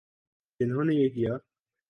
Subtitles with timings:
[0.59, 1.33] جنہوں نے یہ کیا۔